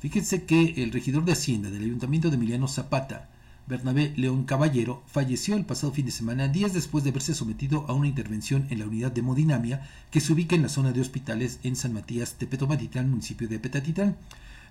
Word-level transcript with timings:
Fíjense 0.00 0.44
que 0.44 0.74
el 0.84 0.92
regidor 0.92 1.24
de 1.24 1.32
Hacienda 1.32 1.70
del 1.70 1.82
Ayuntamiento 1.82 2.30
de 2.30 2.36
Emiliano 2.36 2.68
Zapata, 2.68 3.28
Bernabé 3.66 4.12
León 4.14 4.44
Caballero, 4.44 5.02
falleció 5.08 5.56
el 5.56 5.64
pasado 5.64 5.92
fin 5.92 6.06
de 6.06 6.12
semana, 6.12 6.46
días 6.46 6.72
después 6.72 7.02
de 7.02 7.10
haberse 7.10 7.34
sometido 7.34 7.84
a 7.88 7.94
una 7.94 8.06
intervención 8.06 8.68
en 8.70 8.78
la 8.78 8.86
unidad 8.86 9.10
de 9.10 9.22
hemodinamia 9.22 9.90
que 10.12 10.20
se 10.20 10.32
ubica 10.32 10.54
en 10.54 10.62
la 10.62 10.68
zona 10.68 10.92
de 10.92 11.00
hospitales 11.00 11.58
en 11.64 11.74
San 11.74 11.94
Matías 11.94 12.34
Tepetomatitán, 12.34 13.10
municipio 13.10 13.48
de 13.48 13.58
Petatitán. 13.58 14.16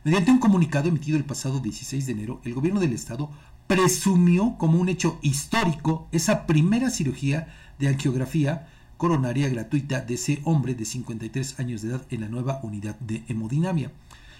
Mediante 0.05 0.31
un 0.31 0.39
comunicado 0.39 0.87
emitido 0.87 1.17
el 1.17 1.25
pasado 1.25 1.59
16 1.59 2.05
de 2.05 2.11
enero, 2.13 2.39
el 2.45 2.53
gobierno 2.53 2.79
del 2.79 2.93
estado 2.93 3.29
presumió 3.67 4.55
como 4.57 4.79
un 4.79 4.87
hecho 4.87 5.19
histórico 5.21 6.07
esa 6.13 6.47
primera 6.47 6.89
cirugía 6.89 7.53
de 7.79 7.89
angiografía 7.89 8.69
coronaria 8.95 9.49
gratuita 9.49 9.99
de 9.99 10.13
ese 10.13 10.39
hombre 10.45 10.73
de 10.73 10.85
53 10.85 11.59
años 11.59 11.81
de 11.81 11.89
edad 11.89 12.05
en 12.11 12.21
la 12.21 12.29
nueva 12.29 12.61
unidad 12.63 12.97
de 13.01 13.25
hemodinamia. 13.27 13.91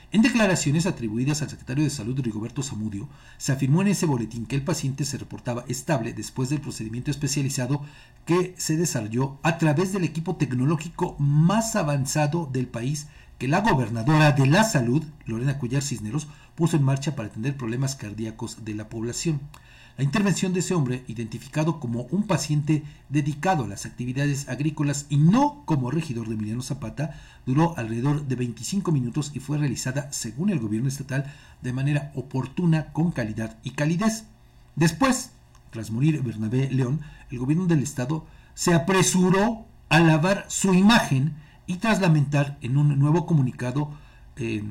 En 0.09 0.21
declaraciones 0.21 0.85
atribuidas 0.85 1.41
al 1.41 1.49
secretario 1.49 1.83
de 1.83 1.89
Salud 1.89 2.17
Rigoberto 2.21 2.63
Zamudio, 2.63 3.09
se 3.37 3.51
afirmó 3.51 3.81
en 3.81 3.89
ese 3.89 4.05
boletín 4.05 4.45
que 4.45 4.55
el 4.55 4.63
paciente 4.63 5.03
se 5.03 5.17
reportaba 5.17 5.65
estable 5.67 6.13
después 6.13 6.49
del 6.49 6.61
procedimiento 6.61 7.11
especializado 7.11 7.81
que 8.25 8.55
se 8.57 8.77
desarrolló 8.77 9.37
a 9.43 9.57
través 9.57 9.91
del 9.91 10.05
equipo 10.05 10.37
tecnológico 10.37 11.17
más 11.19 11.75
avanzado 11.75 12.49
del 12.49 12.67
país 12.67 13.07
que 13.37 13.47
la 13.47 13.61
gobernadora 13.61 14.31
de 14.31 14.47
la 14.47 14.63
salud, 14.63 15.03
Lorena 15.25 15.59
Cuyar 15.59 15.81
Cisneros, 15.81 16.27
puso 16.55 16.77
en 16.77 16.83
marcha 16.83 17.15
para 17.15 17.29
atender 17.29 17.55
problemas 17.55 17.95
cardíacos 17.95 18.65
de 18.65 18.73
la 18.73 18.89
población. 18.89 19.39
La 19.97 20.03
intervención 20.03 20.53
de 20.53 20.59
ese 20.59 20.75
hombre, 20.75 21.03
identificado 21.07 21.79
como 21.79 22.03
un 22.11 22.27
paciente 22.27 22.83
dedicado 23.09 23.63
a 23.63 23.67
las 23.67 23.87
actividades 23.87 24.47
agrícolas 24.47 25.07
y 25.09 25.17
no 25.17 25.63
como 25.65 25.89
regidor 25.89 26.27
de 26.27 26.35
Emiliano 26.35 26.61
Zapata, 26.61 27.19
duró 27.47 27.75
alrededor 27.77 28.27
de 28.27 28.35
25 28.35 28.91
minutos 28.91 29.31
y 29.33 29.39
fue 29.39 29.57
realizada, 29.57 30.11
según 30.11 30.51
el 30.51 30.59
gobierno 30.59 30.87
estatal, 30.87 31.33
de 31.63 31.73
manera 31.73 32.11
oportuna, 32.15 32.93
con 32.93 33.11
calidad 33.11 33.57
y 33.63 33.71
calidez. 33.71 34.25
Después, 34.75 35.31
tras 35.71 35.89
morir 35.89 36.21
Bernabé 36.21 36.69
León, 36.71 37.01
el 37.31 37.39
gobierno 37.39 37.65
del 37.65 37.81
estado 37.81 38.25
se 38.53 38.75
apresuró 38.75 39.65
a 39.89 39.99
lavar 39.99 40.45
su 40.47 40.75
imagen 40.75 41.33
y 41.67 41.75
tras 41.75 42.01
lamentar 42.01 42.57
en 42.61 42.77
un 42.77 42.97
nuevo 42.97 43.25
comunicado 43.25 43.91
eh, 44.37 44.63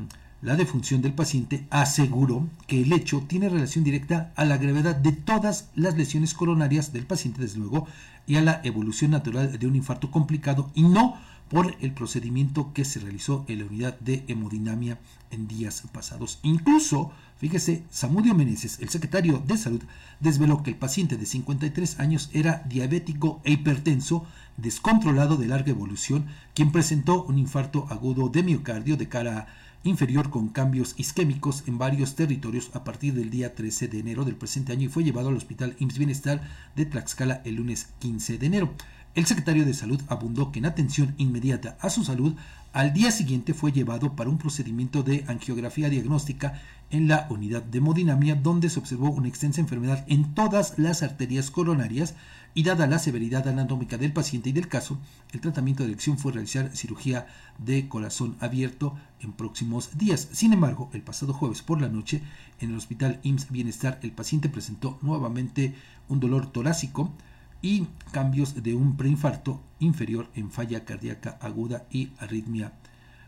la 0.42 0.56
defunción 0.56 1.02
del 1.02 1.12
paciente 1.12 1.66
aseguró 1.70 2.48
que 2.66 2.82
el 2.82 2.92
hecho 2.92 3.24
tiene 3.26 3.48
relación 3.48 3.84
directa 3.84 4.32
a 4.36 4.44
la 4.44 4.58
gravedad 4.58 4.94
de 4.96 5.12
todas 5.12 5.70
las 5.74 5.96
lesiones 5.96 6.34
coronarias 6.34 6.92
del 6.92 7.06
paciente, 7.06 7.40
desde 7.40 7.58
luego, 7.58 7.86
y 8.26 8.36
a 8.36 8.42
la 8.42 8.60
evolución 8.64 9.12
natural 9.12 9.58
de 9.58 9.66
un 9.66 9.76
infarto 9.76 10.10
complicado 10.10 10.70
y 10.74 10.82
no 10.82 11.16
por 11.48 11.76
el 11.80 11.92
procedimiento 11.92 12.72
que 12.72 12.84
se 12.84 13.00
realizó 13.00 13.44
en 13.48 13.60
la 13.60 13.66
unidad 13.66 13.98
de 14.00 14.24
hemodinamia 14.28 14.98
en 15.30 15.46
días 15.46 15.82
pasados. 15.92 16.38
Incluso, 16.42 17.12
fíjese, 17.38 17.84
Samudio 17.90 18.34
Meneses, 18.34 18.78
el 18.80 18.88
secretario 18.88 19.42
de 19.46 19.56
Salud, 19.56 19.82
desveló 20.20 20.62
que 20.62 20.70
el 20.70 20.76
paciente 20.76 21.16
de 21.16 21.26
53 21.26 22.00
años 22.00 22.30
era 22.32 22.62
diabético 22.68 23.40
e 23.44 23.52
hipertenso, 23.52 24.26
descontrolado 24.56 25.36
de 25.36 25.46
larga 25.46 25.70
evolución, 25.70 26.26
quien 26.54 26.72
presentó 26.72 27.24
un 27.24 27.38
infarto 27.38 27.86
agudo 27.90 28.28
de 28.28 28.42
miocardio 28.42 28.96
de 28.96 29.08
cara 29.08 29.46
inferior 29.84 30.30
con 30.30 30.48
cambios 30.48 30.94
isquémicos 30.96 31.62
en 31.66 31.78
varios 31.78 32.16
territorios 32.16 32.70
a 32.74 32.82
partir 32.82 33.14
del 33.14 33.30
día 33.30 33.54
13 33.54 33.88
de 33.88 34.00
enero 34.00 34.24
del 34.24 34.34
presente 34.34 34.72
año 34.72 34.86
y 34.86 34.88
fue 34.88 35.04
llevado 35.04 35.28
al 35.28 35.36
Hospital 35.36 35.76
IMSS 35.78 35.98
Bienestar 35.98 36.40
de 36.74 36.86
Tlaxcala 36.86 37.42
el 37.44 37.56
lunes 37.56 37.88
15 38.00 38.38
de 38.38 38.46
enero. 38.46 38.74
El 39.16 39.24
secretario 39.24 39.64
de 39.64 39.72
Salud 39.72 39.98
abundó 40.08 40.52
que 40.52 40.58
en 40.58 40.66
atención 40.66 41.14
inmediata 41.16 41.78
a 41.80 41.88
su 41.88 42.04
salud, 42.04 42.34
al 42.74 42.92
día 42.92 43.10
siguiente 43.10 43.54
fue 43.54 43.72
llevado 43.72 44.14
para 44.14 44.28
un 44.28 44.36
procedimiento 44.36 45.02
de 45.02 45.24
angiografía 45.26 45.88
diagnóstica 45.88 46.60
en 46.90 47.08
la 47.08 47.26
unidad 47.30 47.62
de 47.62 47.78
hemodinamia, 47.78 48.34
donde 48.34 48.68
se 48.68 48.78
observó 48.78 49.08
una 49.08 49.28
extensa 49.28 49.62
enfermedad 49.62 50.04
en 50.08 50.34
todas 50.34 50.78
las 50.78 51.02
arterias 51.02 51.50
coronarias 51.50 52.14
y 52.52 52.64
dada 52.64 52.86
la 52.86 52.98
severidad 52.98 53.48
anatómica 53.48 53.96
del 53.96 54.12
paciente 54.12 54.50
y 54.50 54.52
del 54.52 54.68
caso, 54.68 54.98
el 55.32 55.40
tratamiento 55.40 55.82
de 55.82 55.88
elección 55.88 56.18
fue 56.18 56.32
realizar 56.32 56.76
cirugía 56.76 57.26
de 57.56 57.88
corazón 57.88 58.36
abierto 58.40 58.98
en 59.20 59.32
próximos 59.32 59.96
días. 59.96 60.28
Sin 60.32 60.52
embargo, 60.52 60.90
el 60.92 61.00
pasado 61.00 61.32
jueves 61.32 61.62
por 61.62 61.80
la 61.80 61.88
noche, 61.88 62.20
en 62.60 62.68
el 62.68 62.76
hospital 62.76 63.18
IMSS 63.22 63.50
Bienestar, 63.50 63.98
el 64.02 64.12
paciente 64.12 64.50
presentó 64.50 64.98
nuevamente 65.00 65.74
un 66.06 66.20
dolor 66.20 66.52
torácico 66.52 67.14
y 67.62 67.86
cambios 68.12 68.62
de 68.62 68.74
un 68.74 68.96
preinfarto 68.96 69.62
inferior 69.78 70.28
en 70.34 70.50
falla 70.50 70.84
cardíaca 70.84 71.38
aguda 71.40 71.86
y 71.90 72.10
arritmia 72.18 72.72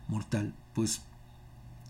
mortal. 0.07 0.53
Pues 0.73 1.01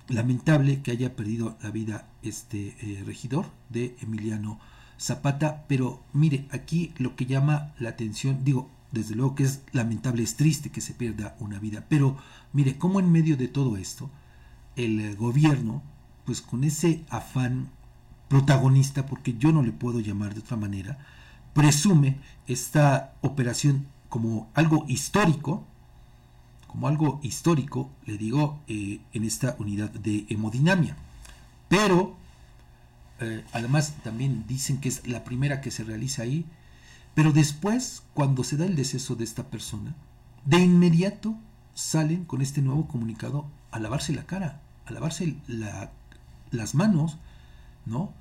lamentable 0.08 0.82
que 0.82 0.92
haya 0.92 1.16
perdido 1.16 1.58
la 1.62 1.72
vida 1.72 2.08
este 2.22 2.76
eh, 2.82 3.04
regidor 3.06 3.46
de 3.70 3.96
Emiliano 4.02 4.60
Zapata, 5.00 5.66
pero 5.68 6.04
mire, 6.12 6.48
aquí 6.52 6.94
lo 6.98 7.16
que 7.16 7.26
llama 7.26 7.74
la 7.80 7.90
atención, 7.90 8.44
digo, 8.44 8.70
desde 8.92 9.16
luego 9.16 9.36
que 9.36 9.44
es 9.44 9.62
lamentable, 9.72 10.24
es 10.24 10.36
triste 10.36 10.72
que 10.72 10.82
se 10.82 10.94
pierda 10.94 11.36
una 11.40 11.60
vida, 11.60 11.86
pero 11.88 12.18
mire, 12.54 12.78
cómo 12.78 13.00
en 13.00 13.12
medio 13.12 13.38
de 13.38 13.48
todo 13.48 13.78
esto, 13.78 14.10
el 14.76 15.16
gobierno, 15.16 15.84
pues 16.26 16.42
con 16.42 16.64
ese 16.64 17.06
afán 17.10 17.70
protagonista, 18.28 19.06
porque 19.06 19.36
yo 19.38 19.52
no 19.52 19.62
le 19.64 19.72
puedo 19.72 20.00
llamar 20.00 20.34
de 20.34 20.42
otra 20.42 20.58
manera, 20.58 20.98
presume 21.54 22.18
esta 22.48 23.14
operación 23.22 23.88
como 24.10 24.50
algo 24.54 24.86
histórico, 24.88 25.66
como 26.68 26.88
algo 26.88 27.20
histórico, 27.24 27.90
le 28.06 28.18
digo, 28.18 28.60
eh, 28.68 29.00
en 29.14 29.24
esta 29.24 29.56
unidad 29.60 29.90
de 29.90 30.26
hemodinamia. 30.30 30.96
Pero, 31.68 32.16
eh, 33.20 33.44
además, 33.54 33.96
también 34.04 34.46
dicen 34.48 34.80
que 34.80 34.90
es 34.90 35.08
la 35.08 35.24
primera 35.24 35.62
que 35.62 35.72
se 35.72 35.84
realiza 35.84 36.24
ahí. 36.24 36.46
Pero 37.16 37.32
después, 37.32 38.04
cuando 38.14 38.44
se 38.44 38.58
da 38.58 38.66
el 38.66 38.76
deceso 38.76 39.16
de 39.16 39.24
esta 39.24 39.44
persona, 39.44 39.96
de 40.46 40.60
inmediato 40.60 41.36
salen 41.74 42.26
con 42.26 42.42
este 42.42 42.62
nuevo 42.62 42.88
comunicado 42.88 43.46
a 43.72 43.80
lavarse 43.80 44.14
la 44.14 44.26
cara, 44.26 44.62
a 44.86 44.92
lavarse 44.92 45.36
las 46.52 46.76
manos, 46.76 47.18
¿no? 47.86 48.14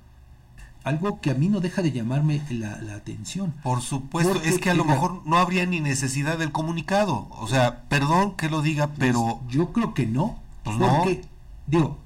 Algo 0.89 1.21
que 1.21 1.31
a 1.31 1.33
mí 1.35 1.47
no 1.47 1.61
deja 1.61 1.81
de 1.81 1.91
llamarme 1.91 2.41
la, 2.49 2.73
atención. 2.95 3.53
Por 3.63 3.81
supuesto, 3.81 4.41
es 4.41 4.59
que 4.59 4.69
a 4.69 4.73
lo 4.73 4.83
mejor 4.83 5.25
no 5.25 5.37
habría 5.37 5.65
ni 5.65 5.79
necesidad 5.79 6.37
del 6.37 6.51
comunicado. 6.51 7.27
O 7.31 7.47
sea, 7.47 7.83
perdón 7.83 8.35
que 8.35 8.49
lo 8.49 8.61
diga, 8.61 8.87
pues, 8.87 8.99
pero... 8.99 9.41
Yo 9.47 9.71
creo 9.71 9.93
que 9.93 10.05
no. 10.05 10.39
Pues 10.63 10.77
porque, 10.77 11.21
digo, 11.67 11.97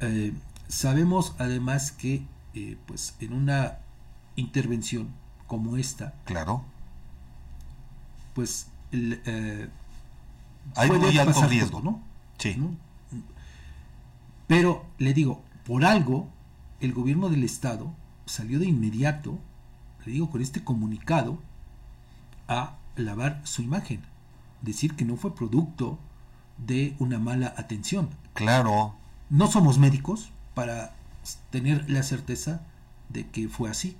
eh, 0.00 0.34
sabemos 0.68 1.34
además 1.38 1.92
que 1.92 2.22
eh, 2.54 2.76
pues 2.86 3.14
en 3.20 3.32
una 3.32 3.78
intervención 4.36 5.08
como 5.46 5.76
esta... 5.76 6.14
Claro. 6.24 6.64
Pues... 8.34 8.66
El, 8.92 9.20
eh, 9.24 9.68
Hay 10.76 10.90
muy 10.90 11.18
alto 11.18 11.46
riesgo, 11.46 11.80
¿no? 11.80 12.00
Sí. 12.38 12.56
Pero, 14.46 14.84
le 14.98 15.14
digo, 15.14 15.42
por 15.66 15.84
algo, 15.84 16.28
el 16.80 16.92
gobierno 16.92 17.28
del 17.28 17.44
Estado 17.44 17.92
salió 18.26 18.58
de 18.58 18.66
inmediato, 18.66 19.38
le 20.04 20.12
digo, 20.12 20.30
con 20.30 20.42
este 20.42 20.64
comunicado, 20.64 21.38
a 22.48 22.76
lavar 22.96 23.40
su 23.44 23.62
imagen. 23.62 24.02
Decir 24.62 24.94
que 24.94 25.04
no 25.04 25.16
fue 25.16 25.34
producto 25.34 25.98
de 26.58 26.94
una 26.98 27.18
mala 27.18 27.54
atención. 27.56 28.08
Claro. 28.32 28.94
No 29.30 29.50
somos 29.50 29.78
médicos 29.78 30.30
para 30.54 30.94
tener 31.50 31.88
la 31.90 32.02
certeza 32.02 32.62
de 33.08 33.26
que 33.26 33.48
fue 33.48 33.70
así. 33.70 33.96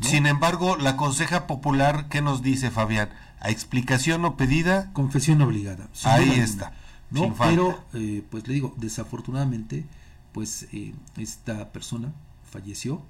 Sin 0.00 0.26
embargo, 0.26 0.76
la 0.76 0.96
conseja 0.96 1.46
popular, 1.46 2.08
¿qué 2.08 2.22
nos 2.22 2.42
dice 2.42 2.70
Fabián? 2.70 3.10
A 3.40 3.50
explicación 3.50 4.24
o 4.24 4.36
pedida. 4.36 4.92
Confesión 4.92 5.40
obligada. 5.42 5.88
Ahí 6.04 6.30
está. 6.30 6.72
¿no? 7.10 7.34
Pero, 7.34 7.84
eh, 7.92 8.24
pues 8.28 8.48
le 8.48 8.54
digo, 8.54 8.74
desafortunadamente, 8.76 9.84
pues 10.32 10.66
eh, 10.72 10.94
esta 11.16 11.70
persona 11.70 12.12
falleció 12.50 13.02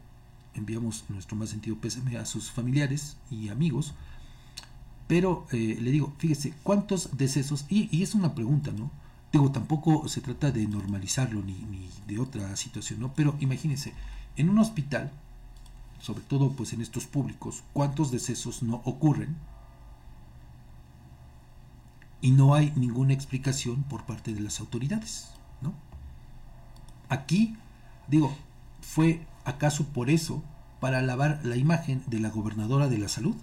enviamos 0.55 1.05
nuestro 1.09 1.37
más 1.37 1.51
sentido 1.51 1.77
pésame 1.77 2.17
a 2.17 2.25
sus 2.25 2.51
familiares 2.51 3.17
y 3.31 3.49
amigos. 3.49 3.95
Pero 5.09 5.47
eh, 5.53 5.79
le 5.81 5.91
digo, 5.91 6.13
fíjese, 6.19 6.55
¿cuántos 6.63 7.17
decesos? 7.17 7.67
Y, 7.69 8.03
es 8.03 8.15
una 8.15 8.35
pregunta, 8.35 8.73
¿no? 8.73 8.91
Digo, 9.33 9.51
tampoco 9.51 10.09
se 10.09 10.21
trata 10.21 10.51
de 10.51 10.67
normalizarlo 10.67 11.43
ni, 11.43 11.55
ni 11.55 11.89
de 12.07 12.19
otra 12.19 12.55
situación, 12.57 13.01
¿no? 13.01 13.13
Pero 13.15 13.35
imagínense, 13.41 13.93
en 14.37 14.49
un 14.49 14.59
hospital, 14.59 15.11
sobre 16.01 16.23
todo 16.23 16.53
pues 16.53 16.73
en 16.73 16.81
estos 16.81 17.07
públicos, 17.07 17.63
¿cuántos 17.73 18.11
decesos 18.11 18.63
no 18.63 18.83
ocurren? 18.85 19.37
Y 22.21 22.31
no 22.31 22.55
hay 22.55 22.73
ninguna 22.77 23.13
explicación 23.13 23.83
por 23.85 24.05
parte 24.05 24.33
de 24.33 24.41
las 24.41 24.61
autoridades, 24.61 25.29
¿no? 25.61 25.73
Aquí, 27.09 27.57
digo, 28.09 28.35
fue 28.81 29.27
acaso 29.45 29.85
por 29.87 30.11
eso 30.11 30.43
para 30.81 31.03
lavar 31.03 31.41
la 31.45 31.57
imagen 31.57 32.03
de 32.07 32.21
la 32.21 32.31
gobernadora 32.31 32.89
de 32.89 32.99
la 32.99 33.09
salud? 33.09 33.37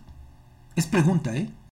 Es 0.76 0.86
pregunta, 0.86 1.36
¿eh? 1.36 1.50